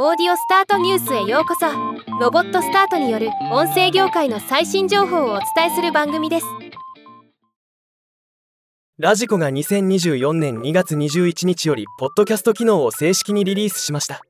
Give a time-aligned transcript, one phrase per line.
[0.00, 1.66] オーディオスタートニュースへようこそ。
[2.20, 6.46] ロボットスタートによる音声業界の最新情報をお伝えする番組です。
[8.96, 14.20] ラジコが2024年2月21日よりポッドキャスト機能を正式にリリースしました。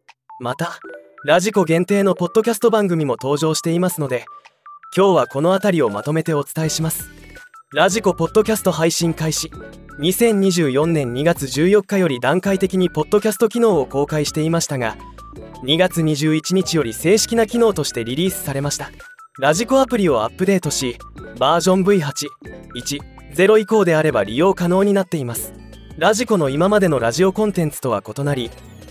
[0.41, 0.79] また
[1.27, 4.25] ラジコ限定のポッドキャスト番組も登場していますので
[4.97, 7.11] 今日はこの辺りをまとめてお伝えします。
[7.75, 9.51] ラジコポッドキャスト配信開始。
[10.01, 14.97] 2024年2月14日より段階的にポッドキャスト機能を公開していましたが
[15.63, 18.91] 2月21日より正式な機能としてリリースされました。
[19.41, 20.99] ラジコアプリをアップデートし
[21.39, 25.53] バージョン V810 以降であれば利用可能になっています。
[25.97, 28.51] ラジコの今までのラジオコンテンツとは異なり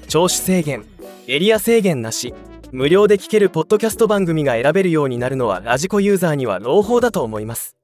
[0.09, 0.85] 聴取制限
[1.27, 2.33] エリア制限なし
[2.73, 7.77] 無料で聴けるポッドキャスト番組が選べるようになるのはラジコユーザーには朗報だと思います。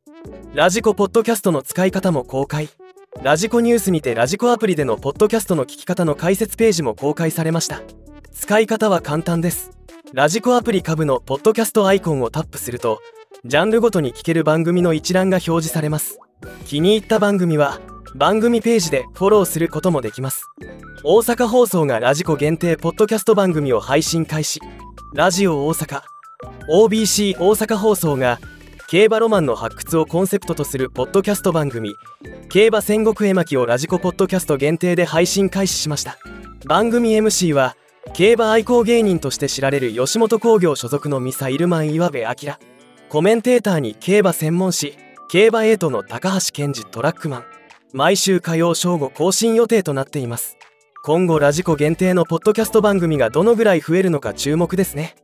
[0.54, 2.68] ラジコポッドキャストの使い方も公開。
[3.22, 7.81] ラジコニュースにてラジコアプリでのポッドキャストの聞き方の解説ページも公開されました。
[8.34, 9.72] 使い方は簡単です。
[10.12, 13.00] ラジコアプリ株のポッドキャストアイコンをタップすると
[13.45, 16.20] ジャンルごとに聞ける番組の一覧が表示されます。
[16.66, 17.80] 気に入った番組は
[18.16, 20.45] 番組ページでフォローすることもできます。
[21.04, 24.59] 大阪放送がラジコ限定ポッドキャスト番組を配信開始。
[25.14, 26.02] ラジオ大阪
[26.70, 28.39] OBC 大阪放送が
[28.88, 31.95] 競馬ロマンの発掘をコンセプトとするポッドキャスト番組
[32.50, 36.17] 競馬戦国絵巻をラジコポッドキャスト限定で配信開始しました。
[36.66, 37.76] 番組 MC は
[38.12, 42.28] 競馬愛好芸人として知られる吉本興業所属のミサイルマン岩部明
[43.10, 44.98] コメンテーターに競馬専門誌
[45.30, 47.44] 競馬エイトの高橋健二トラックマン。
[47.92, 50.58] 毎週火曜正午更新予定となっています。
[51.04, 55.16] 今後ラジコ限定のポッドキャスト番組がどのぐらい増えるのか注目ですね。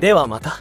[0.00, 0.60] ではまた。